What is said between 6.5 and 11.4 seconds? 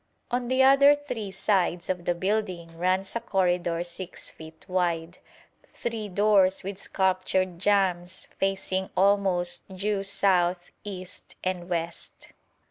with sculptured jambs facing almost due south, east,